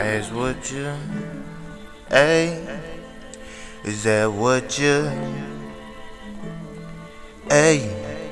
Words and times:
Is 0.00 0.30
what 0.30 0.70
you, 0.70 0.94
hey, 2.08 2.80
is 3.84 4.04
that 4.04 4.30
what 4.30 4.78
you, 4.78 5.10
hey, 7.48 8.22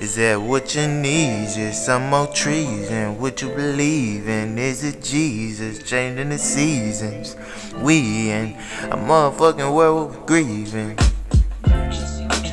is 0.00 0.16
that 0.16 0.38
what 0.38 0.74
you 0.74 0.86
need? 0.86 1.48
Just 1.54 1.86
some 1.86 2.10
more 2.10 2.26
trees 2.26 2.90
and 2.90 3.18
what 3.18 3.40
you 3.40 3.48
believe 3.48 4.28
in? 4.28 4.58
Is 4.58 4.84
it 4.84 5.02
Jesus 5.02 5.82
changing 5.82 6.28
the 6.28 6.38
seasons? 6.38 7.36
We 7.76 8.30
in 8.30 8.52
a 8.82 8.98
motherfucking 8.98 9.74
world 9.74 10.26
grieving 10.26 10.98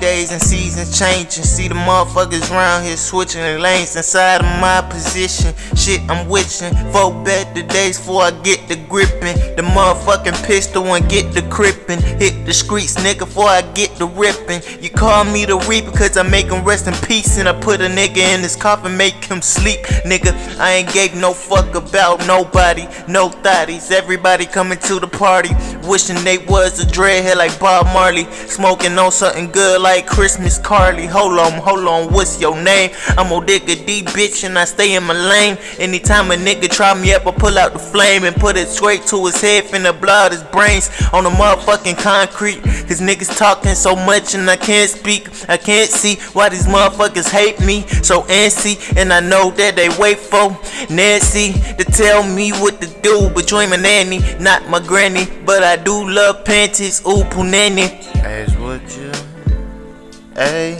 days 0.03 0.33
and 0.33 0.41
seasons 0.41 0.99
changing. 0.99 1.45
See 1.45 1.69
the 1.69 1.75
motherfuckers 1.75 2.51
around 2.51 2.83
here 2.83 2.97
switching 2.97 3.41
lanes 3.61 3.95
inside 3.95 4.41
of 4.41 4.51
my 4.59 4.81
position. 4.89 5.53
Shit, 5.77 6.01
I'm 6.11 6.27
witching. 6.27 6.73
Four 6.91 7.11
better 7.23 7.63
days 7.63 7.97
before 7.97 8.23
I 8.23 8.31
get 8.43 8.67
the 8.67 8.75
gripping. 8.91 9.37
The 9.55 9.63
motherfucking 9.63 10.45
pistol 10.45 10.83
and 10.95 11.07
get 11.09 11.33
the 11.33 11.43
crippin'. 11.43 12.01
Hit 12.19 12.45
the 12.45 12.53
streets, 12.53 12.95
nigga, 12.95 13.19
before 13.19 13.47
I 13.47 13.61
get 13.73 13.95
the 13.95 14.07
ripping. 14.07 14.61
You 14.83 14.89
call 14.89 15.23
me 15.23 15.45
the 15.45 15.57
reaper 15.69 15.91
because 15.91 16.17
I 16.17 16.23
make 16.23 16.47
him 16.47 16.65
rest 16.65 16.85
in 16.87 16.95
peace. 17.07 17.37
And 17.37 17.47
I 17.47 17.53
put 17.53 17.79
a 17.79 17.87
nigga 17.87 18.17
in 18.35 18.41
his 18.41 18.57
coffin, 18.57 18.97
make 18.97 19.23
him 19.23 19.41
sleep. 19.41 19.79
Nigga, 20.03 20.31
I 20.59 20.73
ain't 20.73 20.91
gave 20.91 21.15
no 21.15 21.33
fuck 21.33 21.75
about 21.75 22.27
nobody. 22.27 22.83
No 23.07 23.29
thotties. 23.29 23.89
Everybody 23.89 24.45
coming 24.47 24.79
to 24.79 24.99
the 24.99 25.07
party. 25.07 25.51
Wishing 25.87 26.21
they 26.25 26.39
was 26.39 26.83
a 26.83 26.85
dreadhead 26.85 27.37
like 27.37 27.57
Bob 27.57 27.85
Marley. 27.87 28.25
Smoking 28.57 28.97
on 28.97 29.11
something 29.13 29.49
good 29.49 29.81
like 29.81 29.92
like 29.93 30.07
Christmas 30.07 30.57
Carly. 30.57 31.05
Hold 31.05 31.37
on, 31.37 31.51
hold 31.61 31.85
on, 31.85 32.11
what's 32.11 32.41
your 32.41 32.55
name? 32.59 32.89
I'm 33.09 33.27
Oddigga 33.27 33.85
D, 33.85 34.01
bitch, 34.01 34.43
and 34.43 34.57
I 34.57 34.65
stay 34.65 34.95
in 34.95 35.03
my 35.03 35.13
lane. 35.13 35.55
Anytime 35.77 36.31
a 36.31 36.35
nigga 36.35 36.67
try 36.67 36.99
me 36.99 37.13
up, 37.13 37.27
I 37.27 37.31
pull 37.31 37.59
out 37.59 37.73
the 37.73 37.79
flame 37.79 38.23
and 38.23 38.35
put 38.35 38.57
it 38.57 38.69
straight 38.69 39.03
to 39.11 39.23
his 39.27 39.39
head, 39.39 39.65
finna 39.65 39.93
blow 40.01 40.11
out 40.11 40.31
his 40.31 40.41
brains 40.55 40.89
on 41.13 41.25
the 41.25 41.29
motherfucking 41.29 41.99
concrete. 42.01 42.63
Cause 42.87 43.01
niggas 43.01 43.37
talking 43.37 43.75
so 43.75 43.95
much 43.95 44.33
and 44.33 44.49
I 44.49 44.57
can't 44.57 44.89
speak. 44.89 45.29
I 45.47 45.57
can't 45.57 45.91
see 45.91 46.15
why 46.33 46.49
these 46.49 46.65
motherfuckers 46.65 47.29
hate 47.29 47.59
me 47.59 47.85
so 48.01 48.23
antsy. 48.23 48.75
And 48.97 49.13
I 49.13 49.19
know 49.19 49.51
that 49.51 49.75
they 49.75 49.89
wait 49.99 50.17
for 50.17 50.57
Nancy 50.89 51.53
to 51.77 51.83
tell 51.85 52.23
me 52.23 52.51
what 52.51 52.81
to 52.81 52.87
do 53.03 53.29
But 53.29 53.35
between 53.35 53.69
my 53.69 53.75
nanny, 53.75 54.21
not 54.39 54.67
my 54.69 54.79
granny. 54.79 55.27
But 55.45 55.61
I 55.61 55.75
do 55.75 56.09
love 56.09 56.45
panties, 56.45 57.01
ooh, 57.01 57.23
punani. 57.29 57.87
As 58.23 58.57
what 58.57 58.81
you 58.97 59.12
Hey, 60.35 60.73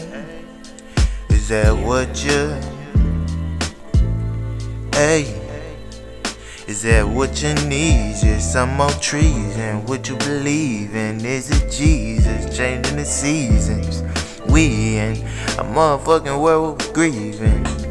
is 1.30 1.50
that 1.50 1.78
what 1.78 2.26
you? 2.26 2.59
Hey, 4.94 5.40
is 6.66 6.82
that 6.82 7.08
what 7.08 7.44
you 7.44 7.54
need? 7.70 8.16
Just 8.20 8.52
some 8.52 8.74
more 8.74 8.90
trees 8.94 9.56
and 9.58 9.88
what 9.88 10.09
you 10.09 10.16
believe 10.16 10.96
in? 10.96 11.24
Is 11.24 11.52
it 11.52 11.72
Jesus 11.72 12.58
changing 12.58 12.98
the 12.98 13.06
seasons? 13.06 14.02
We 14.50 14.98
in 14.98 15.18
a 15.59 15.64
motherfucking 15.64 16.42
world 16.42 16.92
grieving. 16.92 17.83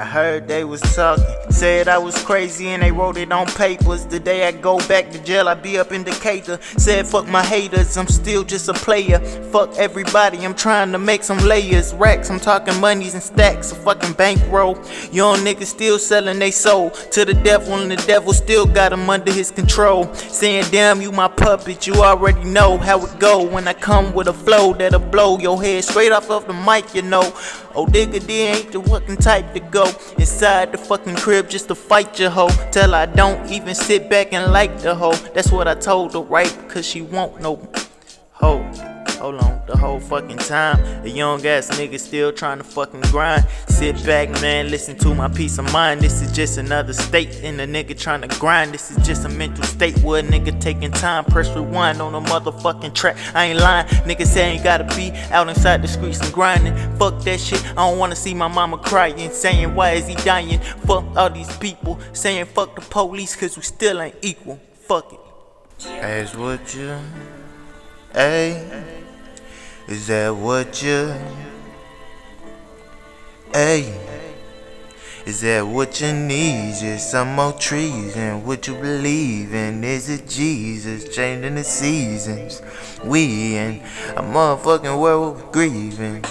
I 0.00 0.04
heard 0.04 0.48
they 0.48 0.64
was 0.64 0.80
talking, 0.80 1.26
said 1.50 1.86
I 1.86 1.98
was 1.98 2.16
crazy 2.24 2.68
and 2.68 2.82
they 2.82 2.90
wrote 2.90 3.18
it 3.18 3.30
on 3.30 3.46
papers. 3.48 4.06
The 4.06 4.18
day 4.18 4.48
I 4.48 4.52
go 4.52 4.78
back 4.88 5.10
to 5.10 5.22
jail, 5.22 5.46
I 5.46 5.52
be 5.52 5.78
up 5.78 5.92
in 5.92 6.04
Decatur. 6.04 6.58
Said 6.78 7.06
fuck 7.06 7.28
my 7.28 7.44
haters, 7.44 7.98
I'm 7.98 8.06
still 8.06 8.42
just 8.42 8.70
a 8.70 8.72
player. 8.72 9.18
Fuck 9.52 9.76
everybody, 9.76 10.38
I'm 10.38 10.54
trying 10.54 10.90
to 10.92 10.98
make 10.98 11.22
some 11.22 11.36
layers. 11.40 11.92
Racks, 11.92 12.30
I'm 12.30 12.40
talking 12.40 12.80
monies 12.80 13.12
and 13.12 13.22
stacks, 13.22 13.72
a 13.72 13.74
fucking 13.74 14.14
bankroll. 14.14 14.76
Young 15.12 15.36
niggas 15.40 15.66
still 15.66 15.98
selling 15.98 16.38
they 16.38 16.50
soul 16.50 16.88
to 16.88 17.26
the 17.26 17.34
devil, 17.34 17.74
and 17.74 17.90
the 17.90 17.96
devil 18.06 18.32
still 18.32 18.64
got 18.64 18.92
them 18.92 19.10
under 19.10 19.30
his 19.30 19.50
control. 19.50 20.10
Saying, 20.14 20.64
damn, 20.70 21.02
you 21.02 21.12
my 21.12 21.28
puppet, 21.28 21.86
you 21.86 21.96
already 21.96 22.44
know 22.44 22.78
how 22.78 23.04
it 23.04 23.18
go. 23.18 23.44
When 23.44 23.68
I 23.68 23.74
come 23.74 24.14
with 24.14 24.28
a 24.28 24.32
flow 24.32 24.72
that'll 24.72 24.98
blow 24.98 25.38
your 25.38 25.62
head 25.62 25.84
straight 25.84 26.10
off 26.10 26.30
of 26.30 26.46
the 26.46 26.54
mic, 26.54 26.94
you 26.94 27.02
know. 27.02 27.34
Oh, 27.74 27.86
digga, 27.86 28.26
D 28.26 28.40
ain't 28.40 28.72
the 28.72 28.82
fucking 28.82 29.18
type 29.18 29.52
to 29.52 29.60
go 29.60 29.89
inside 30.18 30.72
the 30.72 30.78
fucking 30.78 31.16
crib 31.16 31.48
just 31.48 31.68
to 31.68 31.74
fight 31.74 32.18
your 32.18 32.30
hoe. 32.30 32.50
Till 32.70 32.94
I 32.94 33.06
don't 33.06 33.50
even 33.50 33.74
sit 33.74 34.08
back 34.10 34.32
and 34.32 34.52
like 34.52 34.78
the 34.80 34.94
hoe. 34.94 35.14
That's 35.34 35.50
what 35.50 35.68
I 35.68 35.74
told 35.74 36.14
her, 36.14 36.20
right? 36.20 36.54
Cause 36.68 36.86
she 36.86 37.02
won't 37.02 37.40
no 37.40 37.56
hoe. 37.56 37.79
Hold 39.20 39.34
on, 39.34 39.60
the 39.66 39.76
whole 39.76 40.00
fucking 40.00 40.38
time. 40.38 40.80
A 41.04 41.08
young 41.08 41.44
ass 41.44 41.68
nigga 41.78 42.00
still 42.00 42.32
trying 42.32 42.56
to 42.56 42.64
fucking 42.64 43.02
grind. 43.02 43.46
Sit 43.68 44.02
back, 44.06 44.30
man, 44.40 44.70
listen 44.70 44.96
to 44.96 45.14
my 45.14 45.28
peace 45.28 45.58
of 45.58 45.70
mind. 45.74 46.00
This 46.00 46.22
is 46.22 46.32
just 46.32 46.56
another 46.56 46.94
state 46.94 47.42
in 47.42 47.60
a 47.60 47.66
nigga 47.66 47.98
trying 47.98 48.22
to 48.22 48.28
grind. 48.38 48.72
This 48.72 48.90
is 48.90 48.96
just 49.06 49.26
a 49.26 49.28
mental 49.28 49.62
state 49.64 49.98
where 49.98 50.20
a 50.20 50.22
nigga 50.22 50.58
taking 50.58 50.90
time. 50.90 51.26
Press 51.26 51.54
rewind 51.54 52.00
on 52.00 52.14
a 52.14 52.20
motherfucking 52.22 52.94
track. 52.94 53.18
I 53.34 53.46
ain't 53.46 53.60
lying. 53.60 53.86
Nigga 54.08 54.24
say 54.24 54.52
ain't 54.52 54.64
gotta 54.64 54.84
be 54.96 55.12
out 55.30 55.50
inside 55.50 55.82
the 55.82 55.88
streets 55.88 56.20
and 56.20 56.32
grinding. 56.32 56.74
Fuck 56.96 57.22
that 57.24 57.40
shit. 57.40 57.62
I 57.72 57.90
don't 57.90 57.98
wanna 57.98 58.16
see 58.16 58.32
my 58.32 58.48
mama 58.48 58.78
crying. 58.78 59.30
Saying, 59.30 59.74
why 59.74 59.90
is 59.92 60.06
he 60.06 60.14
dying? 60.14 60.60
Fuck 60.86 61.04
all 61.14 61.28
these 61.28 61.54
people. 61.58 62.00
Saying, 62.14 62.46
fuck 62.46 62.74
the 62.74 62.80
police, 62.80 63.36
cause 63.36 63.54
we 63.54 63.64
still 63.64 64.00
ain't 64.00 64.16
equal. 64.22 64.58
Fuck 64.88 65.12
it. 65.12 65.20
As 66.00 66.34
what 66.34 66.74
you. 66.74 66.96
Hey. 68.14 69.00
Is 69.90 70.06
that 70.06 70.36
what 70.36 70.84
you? 70.84 71.12
Hey, 73.52 73.92
is 75.26 75.40
that 75.40 75.66
what 75.66 76.00
you 76.00 76.12
need? 76.12 76.76
Just 76.78 77.10
some 77.10 77.34
more 77.34 77.52
trees 77.54 78.14
and 78.14 78.46
what 78.46 78.68
you 78.68 78.74
believe 78.74 79.52
in? 79.52 79.82
Is 79.82 80.08
it 80.08 80.28
Jesus 80.28 81.12
changing 81.12 81.56
the 81.56 81.64
seasons? 81.64 82.62
We 83.02 83.56
in 83.56 83.80
a 84.16 84.22
motherfucking 84.22 84.96
world 84.96 85.50
grieving. 85.50 86.24